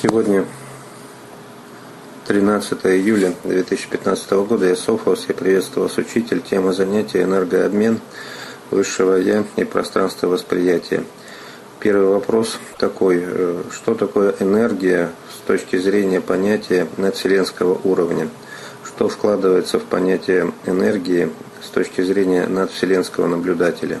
[0.00, 0.44] Сегодня
[2.28, 4.68] 13 июля 2015 года.
[4.68, 6.40] Я Софос, я приветствую вас, учитель.
[6.40, 7.98] Тема занятия «Энергообмен
[8.70, 11.02] высшего Я и пространство восприятия».
[11.80, 13.24] Первый вопрос такой.
[13.26, 18.28] Э, что такое энергия с точки зрения понятия надвселенского уровня?
[18.84, 21.28] Что вкладывается в понятие энергии
[21.60, 23.98] с точки зрения надвселенского наблюдателя?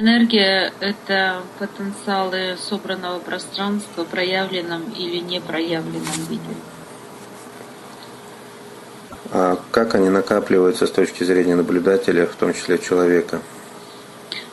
[0.00, 6.40] Энергия– это потенциалы собранного пространства в проявленном или непроявленном виде.
[9.30, 13.40] А как они накапливаются с точки зрения наблюдателя, в том числе человека?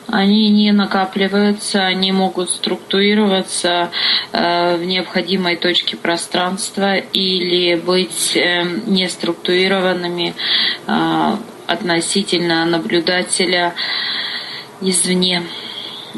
[0.08, 3.90] Они не накапливаются, они могут структурироваться
[4.32, 10.34] э, в необходимой точке пространства или быть э, неструктурированными
[10.86, 11.36] э,
[11.66, 13.74] относительно наблюдателя
[14.82, 15.42] извне.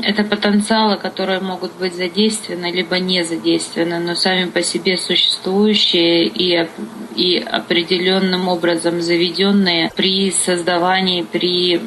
[0.02, 6.68] Это потенциалы, которые могут быть задействованы либо не задействованы, но сами по себе существующие и,
[7.14, 11.80] и определенным образом заведенные при создавании, при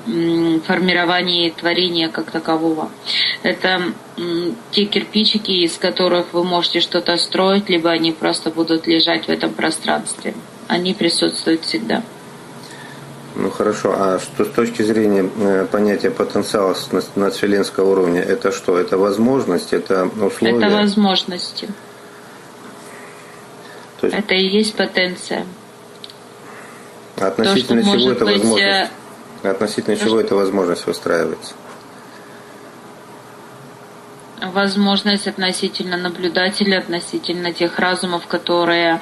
[0.66, 2.90] формировании творения как такового.
[3.44, 3.82] Это
[4.72, 9.54] те кирпичики, из которых вы можете что-то строить, либо они просто будут лежать в этом
[9.54, 10.34] пространстве.
[10.68, 12.04] Они присутствуют всегда.
[13.40, 16.76] Ну хорошо, а что с точки зрения э, понятия потенциала
[17.16, 18.80] надвселенского уровня, это что?
[18.80, 20.58] Это возможность, это условия?
[20.58, 21.70] Это возможности.
[24.02, 24.18] То есть...
[24.18, 25.46] Это и есть потенция.
[27.18, 28.38] Относительно То, чего это быть...
[28.38, 28.92] возможность?
[29.44, 30.22] Э, относительно То, чего что...
[30.22, 31.54] эта возможность выстраивается?
[34.42, 39.00] Возможность относительно наблюдателя, относительно тех разумов, которые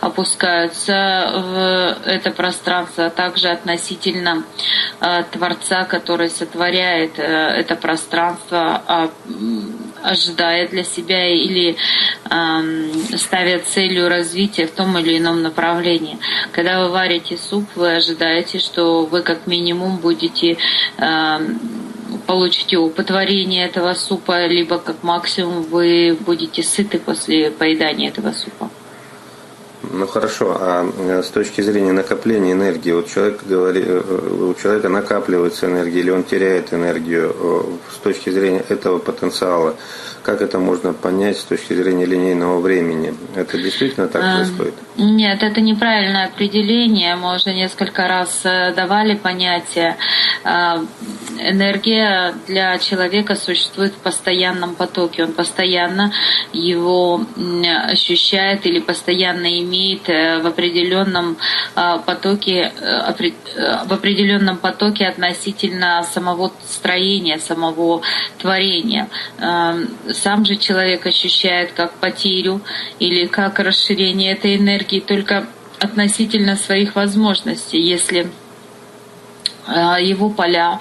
[0.00, 4.44] опускаются в это пространство, а также относительно
[5.00, 9.08] э, Творца, который сотворяет э, это пространство, э,
[10.02, 11.76] ожидая для себя или
[12.30, 16.18] э, ставя целью развития в том или ином направлении.
[16.52, 20.56] Когда вы варите суп, вы ожидаете, что вы как минимум будете
[20.96, 21.38] э,
[22.28, 28.68] получите опытворение этого супа, либо как максимум вы будете сыты после поедания этого супа.
[29.82, 34.90] Ну хорошо, а э, с точки зрения накопления энергии, вот человек говорит, э, у человека
[34.90, 37.62] накапливается энергия или он теряет энергию э,
[37.94, 39.74] с точки зрения этого потенциала,
[40.28, 43.14] как это можно понять с точки зрения линейного времени?
[43.34, 44.74] Это действительно так происходит?
[44.98, 47.16] Нет, это неправильное определение.
[47.16, 48.42] Мы уже несколько раз
[48.76, 49.96] давали понятие.
[51.40, 55.24] Энергия для человека существует в постоянном потоке.
[55.24, 56.12] Он постоянно
[56.52, 57.22] его
[57.90, 61.36] ощущает или постоянно имеет э, в определенном
[61.76, 63.12] э, потоке, э,
[63.86, 68.02] в определенном потоке относительно самого строения, самого
[68.38, 69.08] творения.
[70.22, 72.60] Сам же человек ощущает как потерю
[72.98, 75.46] или как расширение этой энергии только
[75.80, 77.78] относительно своих возможностей.
[77.78, 78.28] Если
[79.68, 80.80] Э, его поля,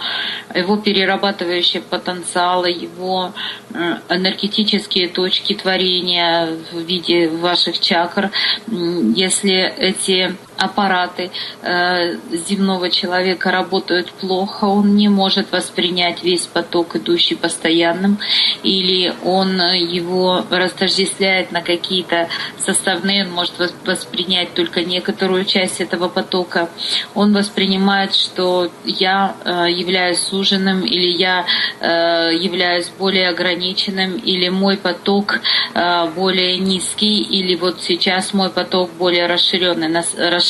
[0.56, 3.34] его перерабатывающие потенциалы, его
[3.74, 8.32] э, энергетические точки творения в виде ваших чакр.
[8.68, 11.32] Если эти аппараты
[11.62, 18.20] э, земного человека работают плохо, он не может воспринять весь поток, идущий постоянным,
[18.64, 23.54] или он его растождествляет на какие-то составные, он может
[23.86, 26.70] воспринять только некоторую часть этого потока.
[27.14, 31.46] Он воспринимает, что я э, являюсь суженным, или я
[31.80, 35.40] э, являюсь более ограниченным, или мой поток
[35.74, 40.47] э, более низкий, или вот сейчас мой поток более расширенный, расширенный.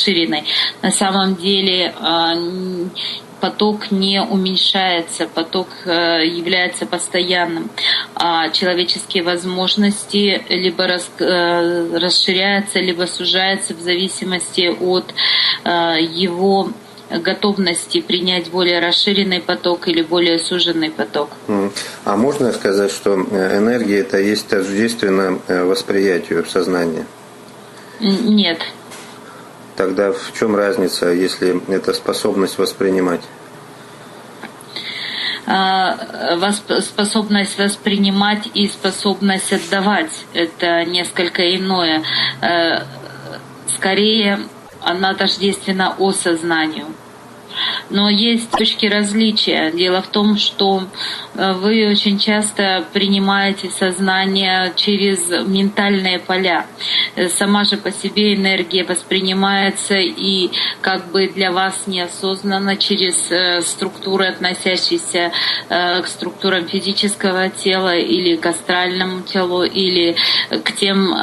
[0.82, 1.94] На самом деле
[3.40, 7.70] поток не уменьшается, поток является постоянным.
[8.14, 15.14] А человеческие возможности либо расширяются, либо сужаются в зависимости от
[15.64, 16.70] его
[17.10, 21.30] готовности принять более расширенный поток или более суженный поток.
[22.04, 27.04] А можно сказать, что э, энергия это есть тождественно э, восприятию в сознании?
[28.00, 28.60] Нет.
[29.78, 33.20] Тогда в чем разница, если это способность воспринимать?
[35.46, 36.36] А,
[36.80, 42.02] способность воспринимать и способность отдавать– это несколько иное.
[42.42, 42.82] Э,
[43.68, 44.40] скорее,
[44.82, 46.86] она тождественна осознанию.
[47.90, 49.70] Но есть точки различия.
[49.70, 50.84] Дело в том, что
[51.34, 56.66] э, вы очень часто принимаете сознание через ментальные поля.
[57.16, 60.50] Э, сама же по себе энергия воспринимается и
[60.80, 65.32] как бы для вас неосознанно через э, структуры, относящиеся
[65.68, 70.16] к структурам физического тела или к астральному телу или
[70.50, 71.14] к тем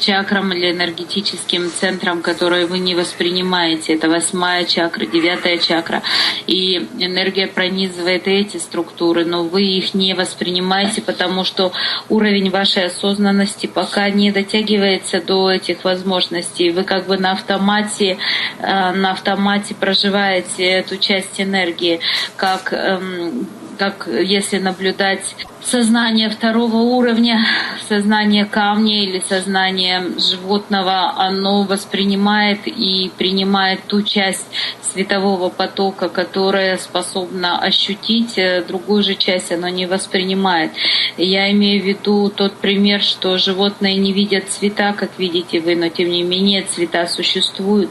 [0.00, 3.94] чакрам или энергетическим центрам, которые вы не воспринимаете.
[3.94, 6.02] Это восьмая чакра, девятая чакра.
[6.46, 11.72] И энергия пронизывает эти структуры, но вы их не воспринимаете, потому что
[12.08, 16.70] уровень вашей осознанности пока не дотягивается до этих возможностей.
[16.70, 18.18] Вы как бы на автомате,
[18.58, 22.00] э, на автомате проживаете эту часть энергии,
[22.36, 23.46] как эм,
[23.80, 27.44] как если наблюдать сознание второго уровня,
[27.88, 34.46] сознание камня или сознание животного, оно воспринимает и принимает ту часть
[34.92, 40.72] светового потока, которая способна ощутить, э, другую же часть оно не воспринимает.
[41.16, 45.88] Я имею в виду тот пример, что животные не видят цвета, как видите вы, но
[45.88, 47.90] тем не менее цвета существуют.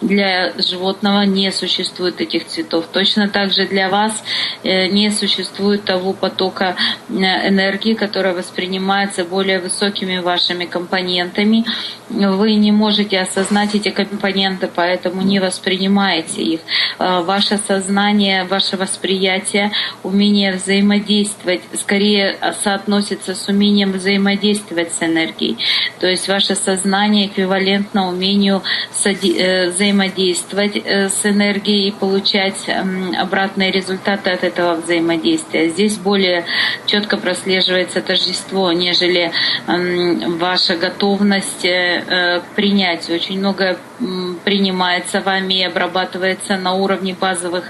[0.00, 2.86] Для животного не существует этих цветов.
[2.92, 4.12] Точно так же для вас
[4.64, 6.76] э, не существует того потока
[7.10, 11.64] энергии, которая воспринимается более высокими вашими компонентами.
[12.08, 16.60] Вы не можете осознать эти компоненты, поэтому не воспринимаете их.
[16.98, 19.70] Э, ваше сознание, ваше восприятие,
[20.02, 25.58] умение взаимодействовать скорее соотносится с умением взаимодействовать с энергией.
[26.00, 28.62] То есть ваше сознание эквивалентно умению
[29.04, 32.68] э, взаимодействовать с энергией и получать
[33.18, 35.68] обратные результаты от этого взаимодействия.
[35.68, 36.44] Здесь более
[36.86, 39.32] четко прослеживается тождество, нежели
[39.66, 43.16] ваша готовность э, к принятию.
[43.16, 43.76] Очень многое
[44.44, 47.64] принимается вами и обрабатывается на уровне базовых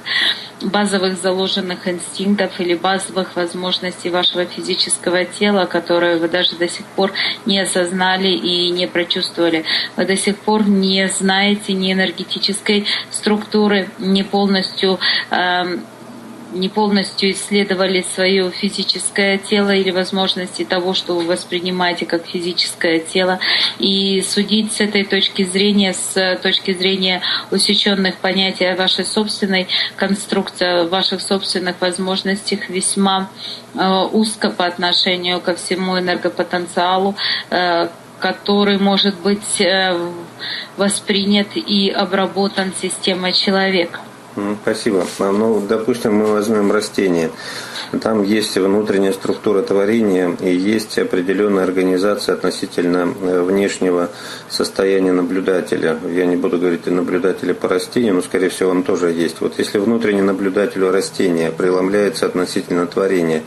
[0.62, 7.12] базовых заложенных инстинктов или базовых возможностей вашего физического тела, которые вы даже до сих пор
[7.46, 9.64] не осознали и не прочувствовали.
[9.96, 14.98] Вы до сих пор не знаете ни энергетической структуры, не полностью
[15.30, 15.78] э,
[16.52, 23.38] не полностью исследовали свое физическое тело или возможности того, что вы воспринимаете как физическое тело.
[23.78, 30.88] И судить с этой точки зрения, с точки зрения усеченных понятий о вашей собственной конструкции,
[30.88, 33.30] ваших собственных возможностях весьма
[33.74, 37.14] э, узко по отношению ко всему энергопотенциалу,
[37.50, 37.88] э,
[38.18, 40.10] который может быть э,
[40.76, 44.00] воспринят и обработан системой человека.
[44.62, 45.04] Спасибо.
[45.18, 47.30] А, ну, допустим, мы возьмем растение.
[48.00, 54.10] Там есть внутренняя структура творения и есть определенная организация относительно э, внешнего
[54.48, 55.98] состояния наблюдателя.
[56.14, 59.40] Я не буду говорить о наблюдателе по растению, но, скорее всего, он тоже есть.
[59.40, 63.42] Вот если внутренний наблюдатель растения преломляется относительно творения,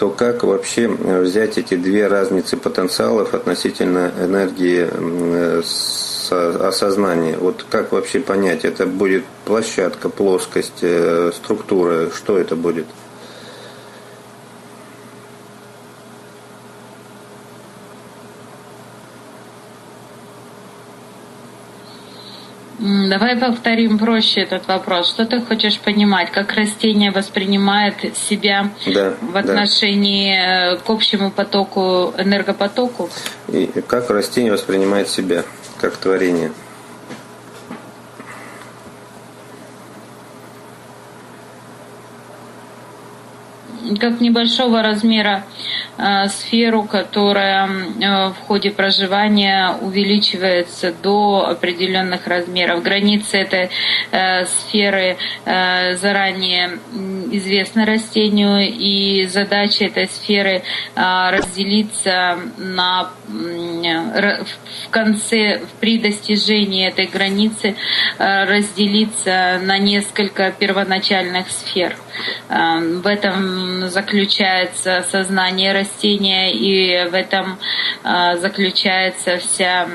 [0.00, 5.62] то как вообще взять эти две разницы потенциалов относительно энергии э,
[6.30, 7.36] осознание.
[7.36, 12.86] Вот как вообще понять, это будет площадка, плоскость, э, структура, что это будет?
[22.80, 25.10] Давай повторим проще этот вопрос.
[25.10, 26.30] Что ты хочешь понимать?
[26.32, 30.76] Как растение воспринимает себя да, в отношении да.
[30.76, 33.10] к общему потоку, энергопотоку?
[33.48, 35.44] И как растение воспринимает себя?
[35.80, 36.52] как творение.
[44.00, 45.44] Как небольшого размера
[45.98, 52.82] э, сферу, которая э, в ходе проживания увеличивается до определенных размеров.
[52.82, 53.70] Границы этой
[54.10, 56.78] э, сферы заранее
[57.32, 60.62] известны растению, и задача этой сферы
[60.94, 67.76] разделиться на в конце, при достижении этой границы
[68.18, 71.96] разделиться на несколько первоначальных сфер.
[72.48, 77.58] В этом заключается сознание растения, и в этом
[78.02, 79.88] а, заключается вся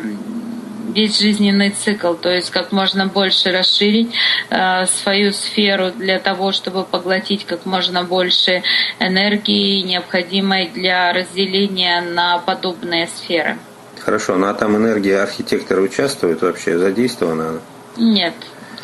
[0.95, 4.13] весь жизненный цикл, то есть как можно больше расширить
[4.49, 8.63] э, свою сферу для того, чтобы поглотить как можно больше
[8.99, 13.57] энергии, необходимой для разделения на подобные сферы.
[13.99, 17.59] Хорошо, ну а там энергия архитектора участвует вообще, задействована?
[17.97, 18.35] Нет,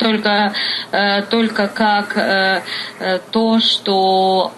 [0.02, 0.52] только,
[0.90, 2.62] э, только как э,
[2.98, 4.52] э, то, что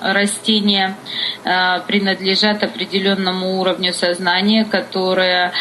[0.00, 0.96] растения
[1.44, 5.52] принадлежат определенному уровню сознания, которые,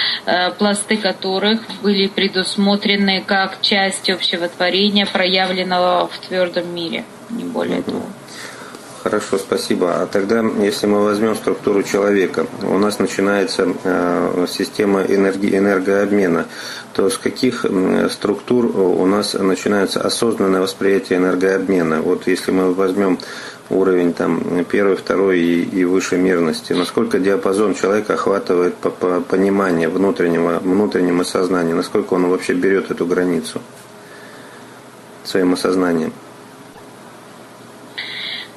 [0.57, 8.01] пласты которых были предусмотрены как часть общего творения, проявленного в твердом мире, не более того.
[9.03, 9.99] Хорошо, спасибо.
[9.99, 16.45] А тогда, если мы возьмем структуру человека, у нас начинается э, система энерги, энергообмена,
[16.93, 17.65] то с каких
[18.11, 22.01] структур у нас начинается осознанное восприятие энергообмена?
[22.01, 23.17] Вот если мы возьмем
[23.71, 29.89] уровень там первый, второй и, и выше мирности, насколько диапазон человека охватывает по, по понимание
[29.89, 33.61] внутреннего, внутреннего сознания, насколько он вообще берет эту границу
[35.23, 36.13] своим осознанием?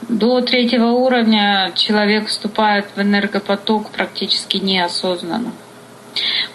[0.09, 5.53] До третьего уровня человек вступает в энергопоток практически неосознанно.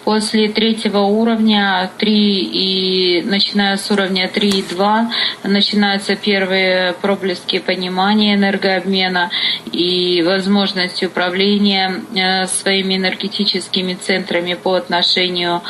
[0.04, 5.10] После третьего уровня 3 и начиная с уровня 3 и 2
[5.44, 9.30] начинаются первые проблески понимания энергообмена
[9.72, 15.62] и возможности управления э, своими энергетическими центрами по отношению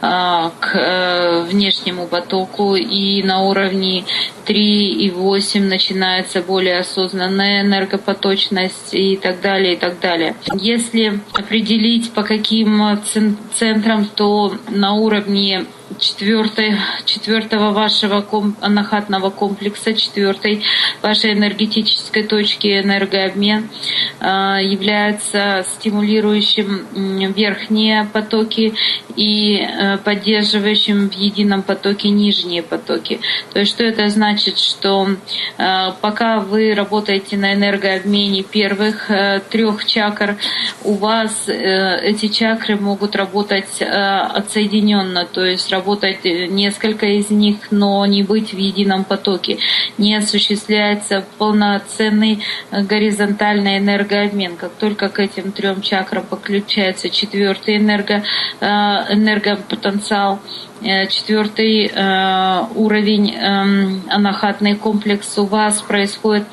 [0.00, 4.04] э, к э, внешнему потоку и на уровне
[4.44, 10.34] 3 и 8 начинается более осознанная энергопоточность и так далее, и так далее.
[10.54, 13.37] Если определить, по каким центрам,
[14.14, 15.66] то на уровне
[15.98, 20.62] четвертой, четвертого вашего ком, анахатного комплекса, четвертой
[21.02, 23.68] вашей энергетической точки энергообмен
[24.20, 24.26] э,
[24.62, 28.74] является стимулирующим верхние потоки
[29.16, 33.20] и э, поддерживающим в едином потоке нижние потоки.
[33.52, 34.58] То есть что это значит?
[34.58, 35.08] Что
[35.58, 40.36] э, пока вы работаете на энергообмене первых э, трех чакр,
[40.84, 48.04] у вас эти чакры могут работать отсоединенно, то есть работать э, несколько из них, но
[48.06, 49.58] не быть в едином потоке.
[49.96, 54.56] Не осуществляется полноценный э, горизонтальный энергообмен.
[54.56, 58.22] Как только к этим трем чакрам подключается четвертый энерго,
[58.60, 60.40] э, энергопотенциал,
[61.08, 61.90] четвертый
[62.76, 66.44] уровень эм, анахатный комплекс у вас происходит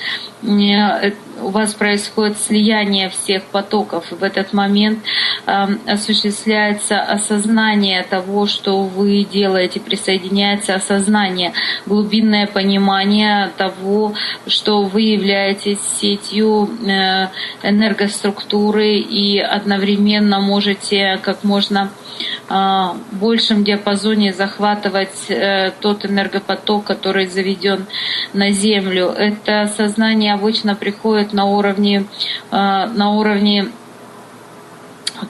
[1.42, 4.12] у вас происходит слияние всех потоков.
[4.12, 5.00] В этот момент
[5.46, 11.54] э, осуществляется осознание того, что вы делаете, присоединяется осознание,
[11.86, 14.13] глубинное понимание того,
[14.48, 17.27] что вы являетесь сетью э,
[17.63, 21.92] энергоструктуры и одновременно можете как можно
[22.50, 27.86] э, большем диапазоне захватывать э, тот энергопоток, который заведен
[28.34, 29.08] на Землю.
[29.08, 32.05] Это сознание обычно приходит на уровне,
[32.51, 33.72] э, на уровне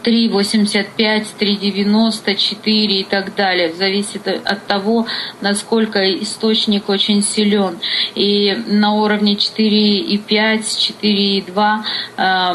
[0.04, 3.74] 3,85, 3,94 и так далее.
[3.74, 5.08] Зависит от того,
[5.42, 7.78] насколько источник очень силен.
[8.16, 10.26] И на уровне 4,5,
[11.02, 11.84] 4,2
[12.18, 12.54] э,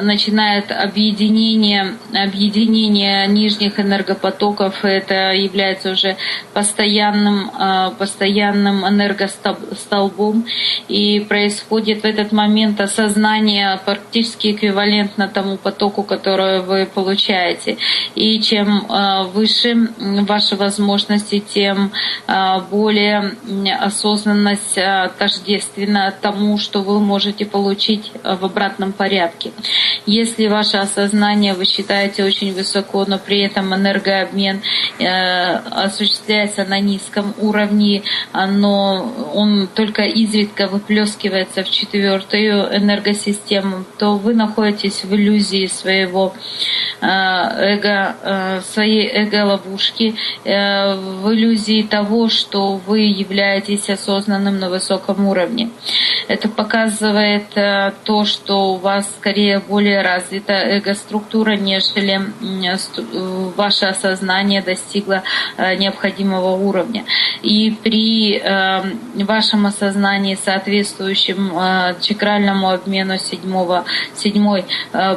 [0.00, 4.84] начинает объединение, объединение нижних энергопотоков.
[4.84, 6.16] Это является уже
[6.52, 10.46] постоянным, э, постоянным энергостолбом.
[10.88, 17.76] И происходит в этот момент осознание практически эквивалентно тому потоку, который вы получаете.
[18.14, 21.90] И чем э, выше ваши возможности, тем
[22.26, 23.34] э, более
[23.80, 29.50] осознанность э, тождественна тому, что вы можете получить в обратном порядке.
[30.06, 34.62] Если ваше осознание вы считаете очень высоко, но при этом энергообмен
[35.70, 45.04] осуществляется на низком уровне, но он только изредка выплескивается в четвертую энергосистему, то вы находитесь
[45.04, 46.34] в иллюзии своего
[47.00, 50.14] эго, э, своей эго-ловушки,
[50.44, 55.70] э, в иллюзии того, что вы являетесь осознанным на высоком уровне.
[56.28, 57.46] Это показывает
[58.04, 62.20] то, что у вас скорее более развита эго-структура, нежели
[63.56, 65.22] ваше осознание достигло
[65.58, 67.04] необходимого уровня.
[67.42, 68.40] И при
[69.24, 71.52] вашем осознании, соответствующем
[72.00, 74.64] чакральному обмену седьмого, седьмой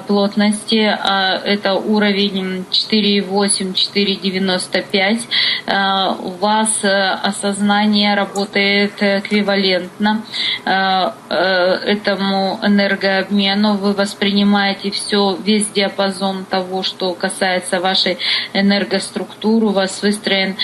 [0.08, 0.98] плотности,
[1.44, 5.28] это уровень 4,8, 4,95,
[5.66, 10.24] э, у вас э, осознание работает эквивалентно
[10.66, 18.18] э, этому энергообмену, вы воспринимаете все, весь диапазон того, что касается вашей
[18.54, 20.56] энергоструктуры, у вас выстроен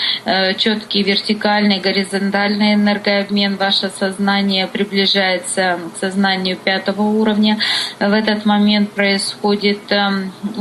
[0.56, 7.58] четкий вертикальный, горизонтальный энергообмен, ваше сознание приближается к сознанию пятого уровня.
[7.98, 9.80] В этот момент происходит,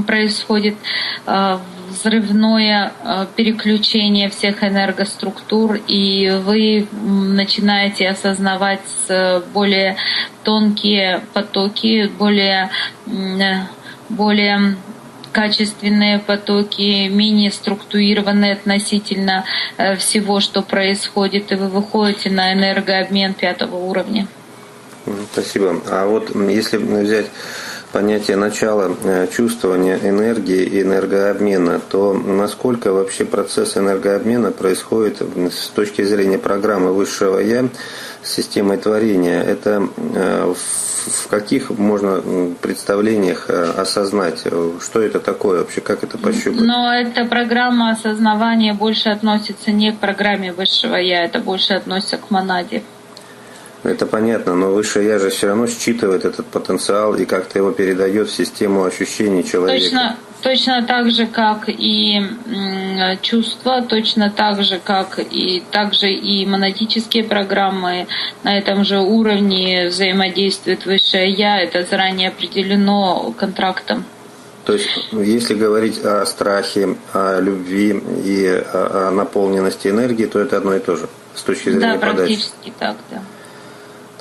[0.04, 0.76] происходит
[1.26, 1.58] э,
[1.90, 8.82] взрывное э, переключение всех энергоструктур, и вы начинаете осознавать
[9.54, 9.98] более
[10.44, 12.70] тонкие потоки, более,
[14.10, 14.76] более
[15.32, 19.46] качественные потоки, менее структурированные относительно
[19.98, 24.28] всего, что происходит, и вы выходите на энергообмен пятого уровня.
[25.32, 25.82] Спасибо.
[25.88, 27.28] А вот если взять
[27.92, 36.04] понятие начала э, чувствования энергии и энергообмена, то насколько вообще процесс энергообмена происходит с точки
[36.04, 37.68] зрения программы высшего Я
[38.22, 39.42] с системой творения?
[39.42, 40.54] Это э,
[41.10, 42.22] в каких можно
[42.62, 46.62] представлениях э, осознать, что это такое вообще, как это пощупать?
[46.62, 52.30] Но эта программа осознавания больше относится не к программе высшего Я, это больше относится к
[52.30, 52.84] монаде.
[53.84, 58.28] Это понятно, но высшее я же все равно считывает этот потенциал и как-то его передает
[58.28, 59.82] в систему ощущений человека.
[59.82, 62.22] Точно, точно так же, как и
[63.22, 68.08] чувства, точно так же, как и также и монадические программы
[68.44, 71.62] на этом же уровне взаимодействует высшее я.
[71.62, 74.04] Это заранее определено контрактом.
[74.66, 80.76] То есть, если говорить о страхе, о любви и о наполненности энергии, то это одно
[80.76, 82.10] и то же с точки зрения да, подачи.
[82.10, 83.22] Да, практически так, да.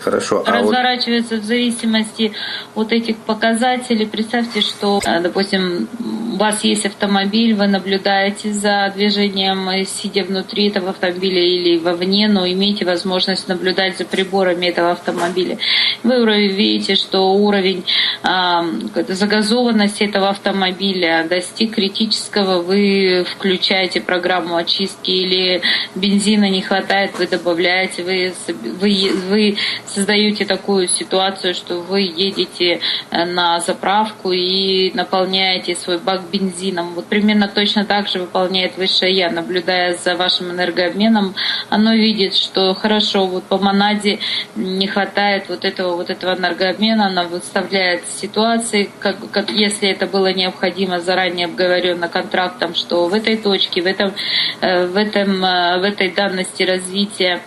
[0.01, 0.45] Хорошо.
[0.47, 1.45] А разворачивается вот...
[1.45, 2.33] в зависимости
[2.75, 4.07] от этих показателей.
[4.07, 5.89] Представьте, что, э, допустим,
[6.35, 12.29] у вас есть автомобиль, вы наблюдаете за движением, э, сидя внутри этого автомобиля или вовне,
[12.29, 15.59] но имеете возможность наблюдать за приборами этого автомобиля.
[16.05, 17.85] Вы видите, что уровень
[18.23, 25.61] э, загазованности этого автомобиля достиг критического, вы включаете программу очистки или
[25.95, 28.33] бензина не хватает, вы добавляете, вы,
[28.81, 29.57] вы, вы
[29.89, 32.81] создаете такую ситуацию, что вы едете
[33.11, 36.95] э, на заправку и наполняете свой бак бензином.
[36.95, 41.35] Вот примерно точно так же выполняет высшее я, наблюдая за вашим энергообменом,
[41.71, 44.19] оно видит, что хорошо, вот по монаде
[44.57, 50.33] не хватает вот этого вот этого энергообмена, она выставляет ситуации, как, как если это было
[50.33, 54.13] необходимо заранее обговорено контрактом, что в этой точке, в этом,
[54.61, 57.41] э, в этом, э, в этой данности развития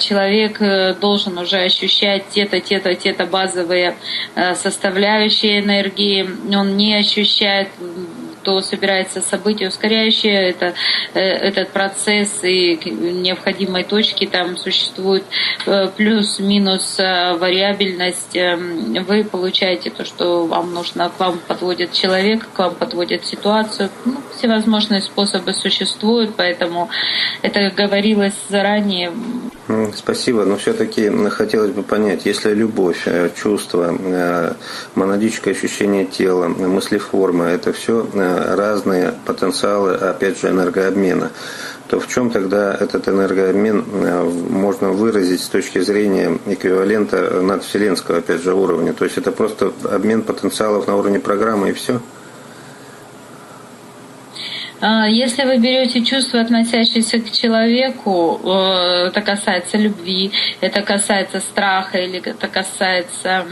[0.00, 0.58] человек
[1.00, 3.96] должен уже уже ощущать те-то, те-то, те-то базовые
[4.34, 7.68] э, составляющие энергии, он не ощущает
[8.44, 10.72] то собирается событие ускоряющее это,
[11.12, 15.24] э, этот процесс и необходимой точки там существует
[15.66, 18.36] э, плюс-минус вариабельность.
[18.36, 23.90] Эм, вы получаете то, что вам нужно, к вам подводит человек, к вам подводит ситуацию.
[24.04, 26.88] Ну, всевозможные способы существуют, поэтому
[27.42, 29.12] это говорилось заранее.
[29.94, 34.54] Спасибо, но все-таки хотелось бы понять, если любовь, э, чувство, э,
[34.94, 41.32] монадическое ощущение тела, мыслеформа, это все э, разные потенциалы, опять же, энергообмена,
[41.88, 43.84] то в чем тогда этот энергообмен
[44.48, 48.94] можно выразить с точки зрения эквивалента надвселенского, опять же, уровня?
[48.94, 52.00] То есть это просто обмен потенциалов на уровне программы и все?
[54.80, 61.98] А, если вы берете чувства, относящиеся к человеку, э, это касается любви, это касается страха
[61.98, 63.44] или это касается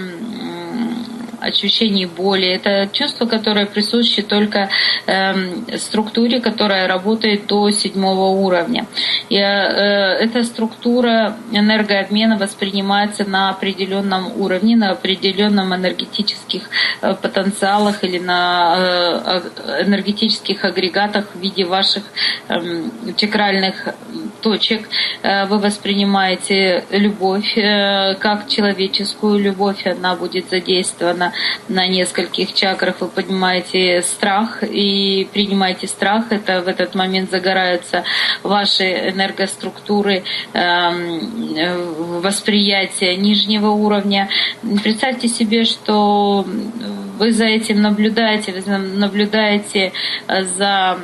[1.47, 2.47] ощущений боли.
[2.49, 4.69] Это чувство, которое присуще только
[5.07, 8.87] э, структуре, которая работает до седьмого уровня.
[9.29, 16.63] И э, эта структура энергообмена воспринимается на определенном уровне, на определенном энергетических
[17.03, 22.03] э, потенциалах или на э, энергетических агрегатах в виде ваших
[22.49, 22.55] э,
[23.17, 23.89] чакральных
[24.41, 24.89] точек.
[25.23, 31.33] Э, вы воспринимаете любовь э, как человеческую любовь, она будет задействована
[31.69, 38.05] на нескольких чакрах, вы поднимаете страх и принимаете страх, это в этот момент загораются
[38.43, 40.23] ваши энергоструктуры
[40.53, 44.29] эм, восприятия нижнего уровня.
[44.83, 46.47] Представьте себе, что
[47.19, 49.93] вы за этим наблюдаете, вы наблюдаете
[50.29, 50.99] за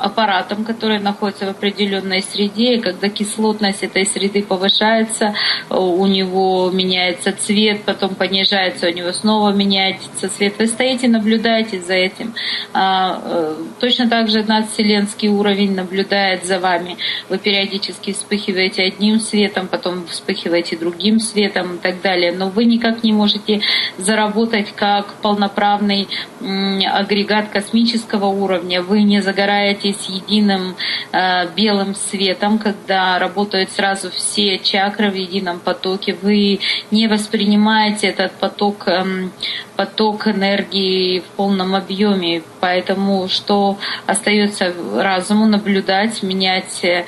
[0.00, 5.34] аппаратом, который находится в определенной среде, и когда кислотность этой среды повышается,
[5.68, 10.54] у него меняется цвет, потом понижается, у него снова меняется цвет.
[10.58, 12.34] Вы стоите, наблюдаете за этим.
[12.72, 16.96] А, э, точно так же надвселенский уровень наблюдает за вами.
[17.28, 22.32] Вы периодически вспыхиваете одним светом, потом вспыхиваете другим светом и так далее.
[22.32, 23.60] Но вы никак не можете
[23.98, 26.08] заработать как полноправный
[26.40, 28.82] агрегат космического уровня.
[28.82, 30.76] Вы не загораете потоке с единым
[31.12, 36.16] э, белым светом, когда работают сразу все чакры в едином потоке.
[36.22, 39.28] Вы не воспринимаете этот поток, э,
[39.76, 42.42] поток энергии в полном объеме.
[42.60, 47.04] Поэтому что остается разуму наблюдать, менять, э,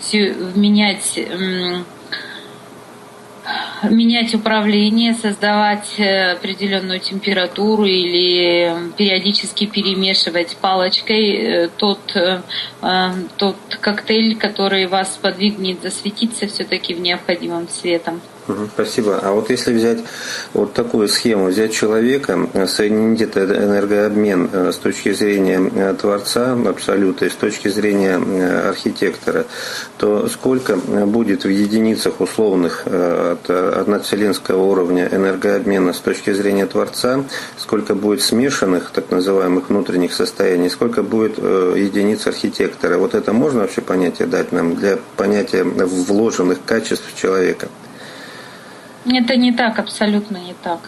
[0.00, 1.82] тю, менять э,
[3.84, 12.40] менять управление, создавать э, определенную температуру или периодически перемешивать палочкой э, тот, э,
[13.36, 18.20] тот коктейль, который вас подвигнет засветиться все-таки в необходимом светом.
[18.74, 19.18] Спасибо.
[19.22, 19.98] А вот если взять
[20.54, 27.26] вот такую схему, взять человека, соединить этот энергообмен э, с точки зрения э, Творца Абсолюта
[27.26, 29.44] и с точки зрения э, архитектора,
[29.98, 37.24] то сколько будет в единицах условных от одновселенского уровня энергообмена с точки зрения Творца,
[37.58, 42.96] сколько будет смешанных, так называемых внутренних состояний, сколько будет единиц архитектора.
[42.98, 47.68] Вот это можно вообще понятие дать нам для понятия вложенных качеств человека?
[49.08, 50.80] Это не так, абсолютно не так.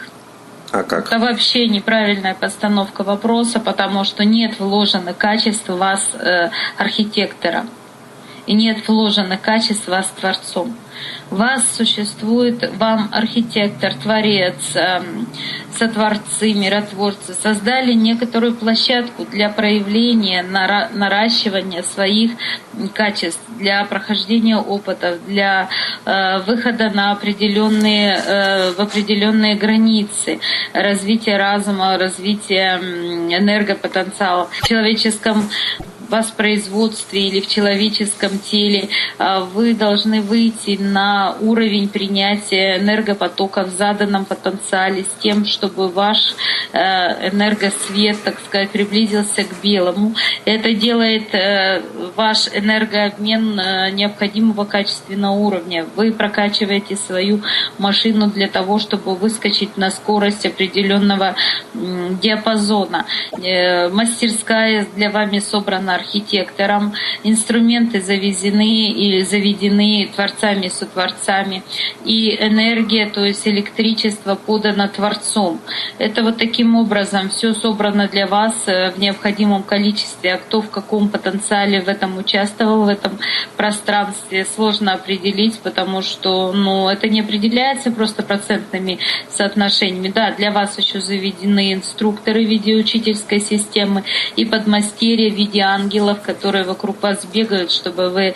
[0.72, 1.06] А как?
[1.06, 7.66] Это вообще неправильная постановка вопроса, потому что нет вложенных качеств вас э, архитектора
[8.46, 10.76] и нет вложенных качеств вас творцом
[11.30, 15.26] вас существует, вам архитектор, творец, эм,
[15.78, 22.32] сотворцы, миротворцы создали некоторую площадку для проявления, наращивания своих
[22.94, 25.68] качеств, для прохождения опытов, для
[26.04, 30.40] э, выхода на определенные, э, в определенные границы
[30.72, 34.48] развития разума, развития энергопотенциала.
[34.50, 35.48] В человеческом
[36.10, 44.24] воспроизводстве или в человеческом теле, а, вы должны выйти на уровень принятия энергопотока в заданном
[44.24, 46.34] потенциале с тем, чтобы ваш
[46.72, 50.14] э, энергосвет, так сказать, приблизился к белому.
[50.44, 51.82] Это делает э,
[52.16, 55.86] ваш энергообмен э, необходимого качественного уровня.
[55.96, 57.42] Вы прокачиваете свою
[57.78, 61.34] машину для того, чтобы выскочить на скорость определенного
[61.74, 63.06] диапазона.
[63.92, 71.62] Мастерская для вами собрана архитектором, инструменты завезены или заведены творцами, сотворцами,
[72.04, 75.60] и энергия, то есть электричество подано Творцом.
[75.98, 80.70] Это вот таким образом все собрано для вас э, в необходимом количестве, а кто в
[80.70, 83.18] каком потенциале в этом участвовал, в этом
[83.56, 90.08] пространстве, сложно определить, потому что ну, это не определяется просто процентными соотношениями.
[90.08, 92.80] Да, для вас еще заведены инструкторы в виде
[93.40, 94.04] системы
[94.36, 98.34] и подмастерья в виде ангелов, ангелов, которые вокруг вас бегают, чтобы вы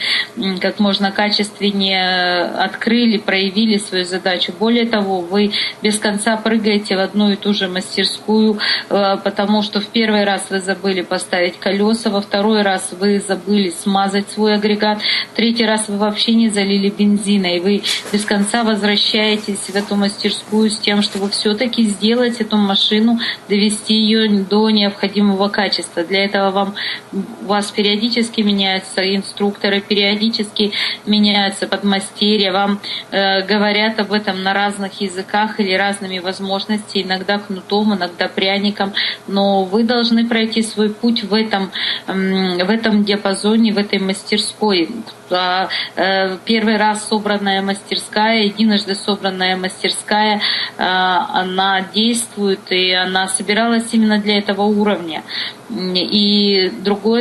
[0.60, 4.52] как можно качественнее открыли, проявили свою задачу.
[4.58, 8.58] Более того, вы без конца прыгаете в одну и ту же мастерскую,
[8.90, 13.70] э, потому что в первый раз вы забыли поставить колеса, во второй раз вы забыли
[13.70, 14.98] смазать свой агрегат,
[15.32, 19.94] в третий раз вы вообще не залили бензина, и вы без конца возвращаетесь в эту
[19.94, 26.02] мастерскую с тем, чтобы все-таки сделать эту машину, довести ее до необходимого качества.
[26.02, 26.74] Для этого вам
[27.44, 30.72] у вас периодически меняются инструкторы, периодически
[31.06, 32.80] меняются подмастерья, вам
[33.10, 38.92] э, говорят об этом на разных языках или разными возможностями, иногда кнутом, иногда пряником,
[39.26, 41.70] но вы должны пройти свой путь в этом,
[42.06, 44.88] в этом диапазоне, в этой мастерской.
[45.30, 50.40] А, э, первый раз собранная мастерская, единожды собранная мастерская, э,
[50.78, 55.22] она действует, и она собиралась именно для этого уровня.
[55.70, 56.70] И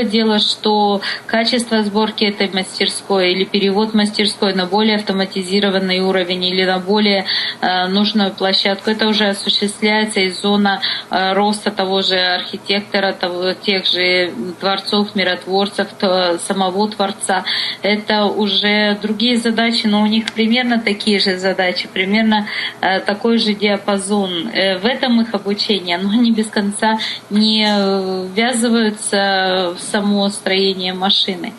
[0.04, 6.66] другое дело, что качество сборки этой мастерской или перевод мастерской на более автоматизированный уровень или
[6.66, 7.26] на более
[7.62, 13.86] э, нужную площадку, это уже осуществляется из зона э, роста того же архитектора, того, тех
[13.86, 17.44] же творцов, миротворцев, то, самого Творца.
[17.82, 22.48] Это уже другие задачи, но у них примерно такие же задачи, примерно
[22.82, 24.50] э, такой же диапазон.
[24.54, 26.98] В этом их обучение, но они без конца
[27.30, 27.64] не
[28.34, 31.54] ввязываются в само строение машины.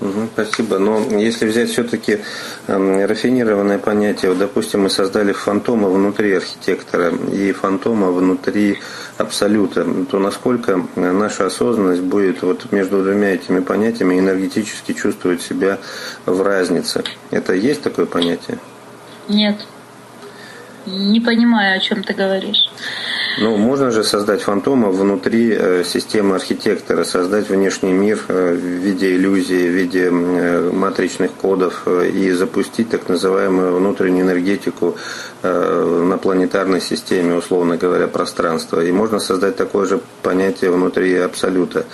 [0.00, 0.78] Угу, спасибо.
[0.78, 2.18] Но если взять все-таки
[2.66, 8.78] э, рафинированное понятие, вот, допустим, мы создали фантома внутри архитектора и фантома внутри
[9.18, 15.78] абсолюта, то насколько наша осознанность будет вот между двумя этими понятиями энергетически чувствовать себя
[16.26, 17.04] в разнице?
[17.30, 18.58] Это есть такое понятие?
[19.28, 19.56] Нет.
[20.86, 22.68] Не понимаю, о чем ты говоришь.
[23.38, 29.16] Ну, можно же создать фантома внутри э, системы архитектора, создать внешний мир э, в виде
[29.16, 34.96] иллюзии, в виде э, матричных кодов и запустить так называемую внутреннюю энергетику
[35.42, 38.80] на планетарной системе, условно говоря, пространства.
[38.80, 41.84] И можно создать такое же понятие внутри абсолюта.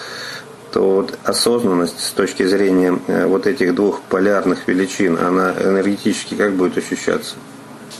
[0.72, 6.78] то вот осознанность с точки зрения вот этих двух полярных величин, она энергетически как будет
[6.78, 7.34] ощущаться?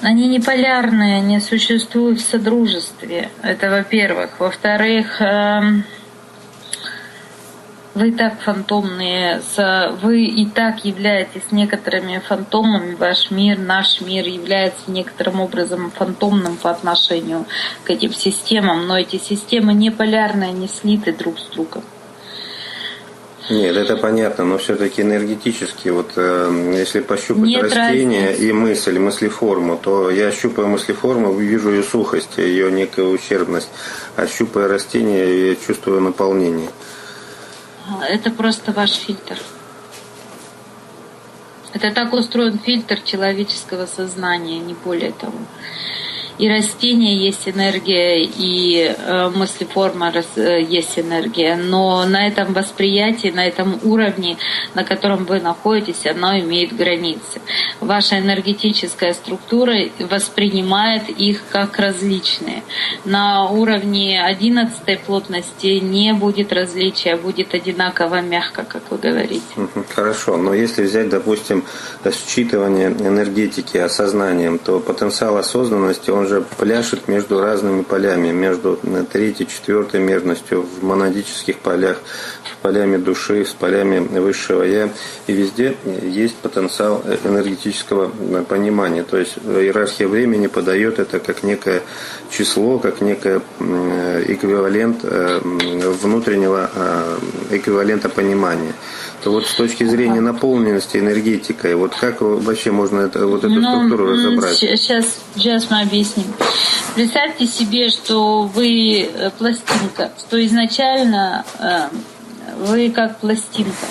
[0.03, 3.31] Они не полярные, они существуют в содружестве.
[3.41, 4.41] Это во-первых.
[4.41, 5.85] Во-вторых, эм,
[7.95, 9.41] вы так фантомные,
[10.03, 16.71] вы и так являетесь некоторыми фантомами, ваш мир, наш мир является некоторым образом фантомным по
[16.71, 17.47] отношению
[17.85, 21.85] к этим системам, но эти системы не полярные, они слиты друг с другом.
[23.51, 28.49] Нет, это понятно, но все-таки энергетически, вот э, если пощупать Нет растение разницы.
[28.49, 33.69] и мысль, мыслеформу, то я щупаю мыслеформу, вижу ее сухость, ее некую ущербность,
[34.17, 36.71] а щупая растение, я чувствую наполнение.
[38.09, 39.37] Это просто ваш фильтр.
[41.73, 45.35] Это так устроен фильтр человеческого сознания, не более того
[46.43, 51.55] и растения есть энергия, и э, мыслеформа э, есть энергия.
[51.55, 54.37] Но на этом восприятии, на этом уровне,
[54.75, 57.41] на котором вы находитесь, оно имеет границы.
[57.81, 62.65] Ваша энергетическая структура воспринимает их как различные.
[63.05, 69.69] На уровне 11 плотности не будет различия, будет одинаково мягко, как вы говорите.
[69.95, 71.63] Хорошо, но если взять, допустим,
[72.05, 78.79] считывание энергетики осознанием, то потенциал осознанности, он же же пляшет между разными полями, между
[79.13, 81.99] третьей, четвертой мерностью, в монадических полях,
[82.45, 84.89] с полями души, с полями высшего Я.
[85.27, 88.09] И везде есть потенциал энергетического
[88.45, 89.03] понимания.
[89.03, 91.83] То есть иерархия времени подает это как некое
[92.31, 95.41] число, как некое эквивалент э,
[96.03, 97.19] внутреннего э,
[97.51, 98.73] эквивалента понимания
[99.23, 103.63] то вот с точки зрения наполненности энергетикой, вот как вообще можно это, вот эту ну,
[103.63, 104.57] структуру разобрать?
[104.57, 106.27] Сейчас, сейчас мы объясним.
[106.95, 111.89] Представьте себе, что вы э, пластинка, что изначально э,
[112.67, 113.87] вы как пластинка.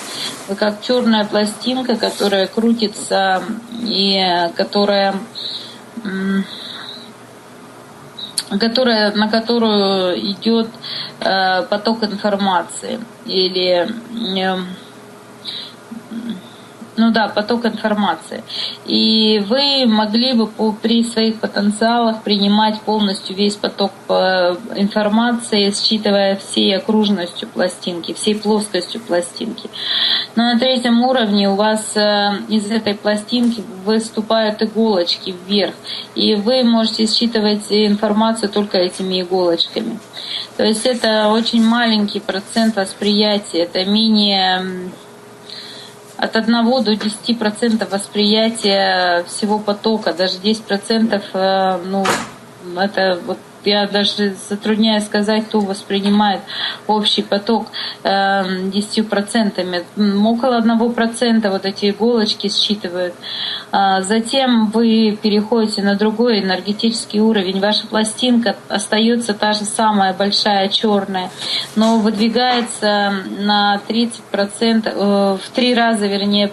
[0.49, 3.43] Вы как черная пластинка, которая крутится
[3.83, 5.15] и э, которая
[8.59, 10.67] которая, на которую идет
[11.19, 13.87] э, поток информации или
[14.37, 14.57] э,
[17.01, 18.43] ну да, поток информации.
[18.85, 26.77] И вы могли бы при своих потенциалах принимать полностью весь поток э, информации, считывая всей
[26.77, 29.67] окружностью пластинки, всей плоскостью пластинки.
[30.35, 35.73] Но на третьем уровне у вас э, из этой пластинки выступают иголочки вверх,
[36.13, 39.97] и вы можете считывать информацию только этими иголочками.
[40.55, 44.91] То есть это очень маленький процент восприятия, это менее
[46.21, 52.05] от 1 до 10% восприятия всего потока, даже 10% э, ну,
[52.79, 56.41] это вот я даже затрудняюсь сказать, кто воспринимает
[56.87, 57.67] общий поток
[58.03, 59.85] э, 10%.
[60.25, 63.13] Около 1% вот эти иголочки считывают.
[63.71, 67.59] А затем вы переходите на другой энергетический уровень.
[67.59, 71.29] Ваша пластинка остается та же самая, большая, черная,
[71.75, 76.51] но выдвигается на 30%, э, в три раза, вернее,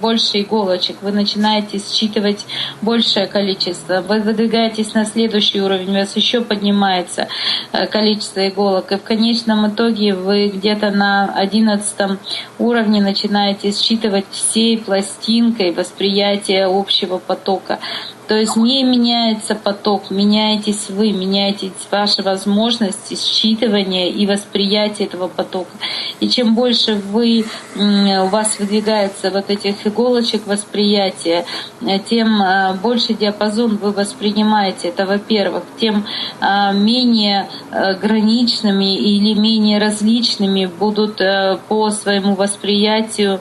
[0.00, 0.96] больше иголочек.
[1.02, 2.46] Вы начинаете считывать
[2.82, 4.00] большее количество.
[4.00, 7.28] Вы выдвигаетесь на следующий уровень, еще поднимается
[7.72, 8.92] э, количество иголок.
[8.92, 12.18] И в конечном итоге вы где-то на одиннадцатом
[12.58, 17.78] уровне начинаете считывать всей пластинкой восприятие общего потока.
[18.28, 25.70] То есть не меняется поток, меняетесь вы, меняетесь ваши возможности считывания и восприятия этого потока.
[26.20, 31.46] И чем больше вы, у вас выдвигается вот этих иголочек восприятия,
[32.08, 34.88] тем а, больше диапазон вы воспринимаете.
[34.88, 35.62] Это во-первых.
[35.80, 36.04] Тем
[36.40, 41.20] а, менее а, граничными или менее различными будут
[41.68, 43.40] по своему восприятию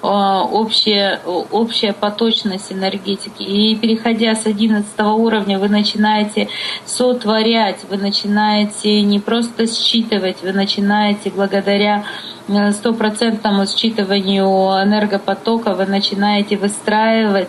[0.00, 3.42] общая, общая поточность энергетики.
[3.42, 6.48] И переходя переходя с 11 уровня, вы начинаете
[6.84, 12.04] сотворять, вы начинаете не просто считывать, вы начинаете благодаря
[12.48, 14.46] Э, стопроцентному считыванию
[14.82, 17.48] энергопотока вы начинаете выстраивать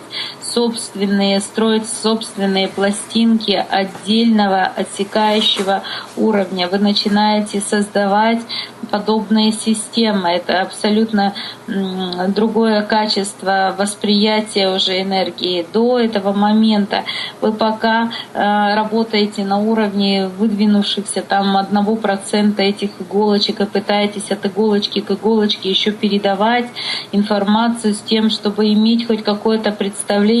[0.52, 5.82] собственные, строить собственные пластинки отдельного отсекающего
[6.16, 6.68] уровня.
[6.68, 8.40] Вы начинаете создавать
[8.90, 10.30] подобные системы.
[10.30, 11.34] Это абсолютно
[12.28, 15.66] другое качество восприятия уже энергии.
[15.72, 17.04] До этого момента.
[17.40, 24.44] Вы пока э, работаете на уровне выдвинувшихся там одного процента этих иголочек и пытаетесь от
[24.46, 26.66] иголочки к иголочке еще передавать
[27.12, 30.39] информацию с тем, чтобы иметь хоть какое-то представление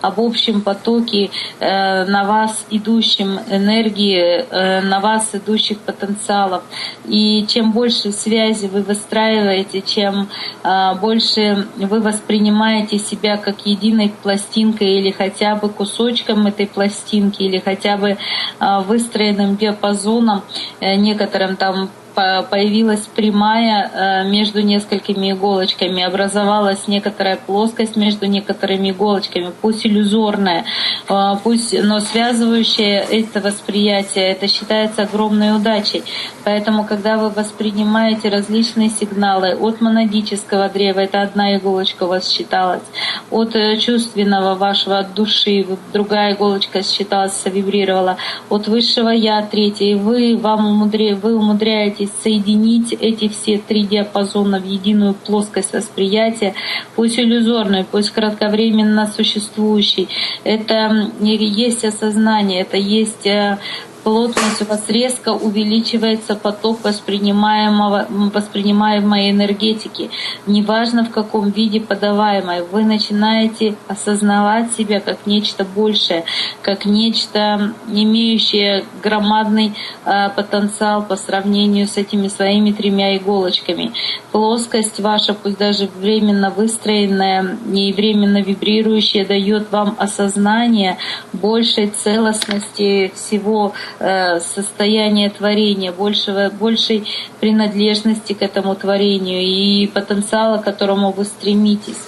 [0.00, 6.62] об общем потоке э, на вас идущем энергии, э, на вас идущих потенциалов.
[7.04, 10.28] И чем больше связи вы выстраиваете, чем
[10.62, 17.58] э, больше вы воспринимаете себя как единой пластинкой или хотя бы кусочком этой пластинки, или
[17.58, 20.42] хотя бы э, выстроенным диапазоном,
[20.80, 29.86] некоторым там появилась прямая э, между несколькими иголочками, образовалась некоторая плоскость между некоторыми иголочками, пусть
[29.86, 30.64] иллюзорная,
[31.08, 36.02] э, пусть, но связывающая это восприятие, это считается огромной удачей.
[36.42, 42.82] Поэтому, когда вы воспринимаете различные сигналы от монадического древа, это одна иголочка у вас считалась,
[43.30, 48.16] от э, чувственного вашего, от души, другая иголочка считалась, вибрировала,
[48.48, 54.60] от высшего я, третья, вы, вам умудря, вы умудряетесь и соединить эти все три диапазона
[54.60, 56.54] в единую плоскость восприятия,
[56.94, 60.08] пусть иллюзорную, пусть кратковременно существующей.
[60.44, 63.58] Это есть осознание, это есть э,
[64.06, 70.10] плотность у вас резко увеличивается поток воспринимаемого, воспринимаемой энергетики.
[70.46, 76.24] Неважно в каком виде подаваемой, вы начинаете осознавать себя как нечто большее,
[76.62, 83.92] как нечто, имеющее громадный э, потенциал по сравнению с этими своими тремя иголочками.
[84.30, 90.96] Плоскость ваша, пусть даже временно выстроенная и временно вибрирующая, дает вам осознание
[91.32, 97.06] большей целостности всего состояние творения, большего, большей
[97.40, 101.98] принадлежности к этому творению и потенциала, к которому вы стремитесь.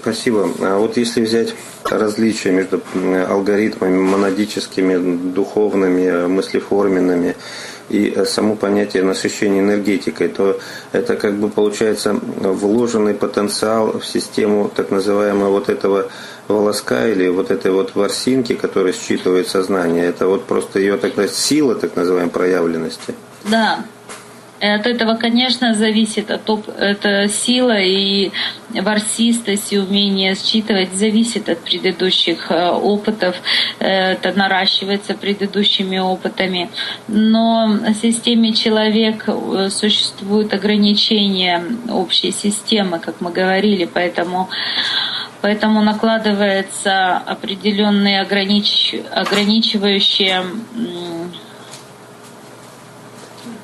[0.00, 0.48] Спасибо.
[0.60, 2.82] А вот если взять различия между
[3.28, 7.36] алгоритмами монадическими, духовными, мыслеформенными
[7.88, 10.60] и само понятие насыщения энергетикой, то
[10.92, 16.10] это как бы получается вложенный потенциал в систему так называемого вот этого
[16.48, 21.74] волоска или вот этой вот ворсинки, которая считывает сознание, это вот просто ее тогда сила,
[21.74, 23.14] так называемой, проявленности.
[23.44, 23.84] Да,
[24.60, 28.30] от этого, конечно, зависит от топ, это сила и
[28.70, 33.36] ворсистость и умение считывать зависит от предыдущих э, опытов,
[33.78, 36.70] это наращивается предыдущими опытами.
[37.06, 44.48] Но в системе человек э, существуют ограничения общей системы, как мы говорили, поэтому
[45.40, 48.94] Поэтому накладывается определенные огранич...
[49.12, 50.42] ограничивающие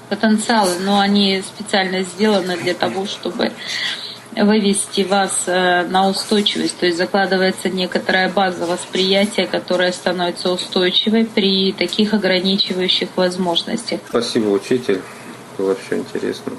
[0.09, 3.53] потенциалы, но они специально сделаны для того, чтобы
[4.37, 11.73] вывести вас э, на устойчивость, то есть закладывается некоторая база восприятия, которая становится устойчивой при
[11.73, 14.01] таких ограничивающих возможностях.
[14.09, 15.01] Спасибо, учитель.
[15.57, 16.53] Было все интересно.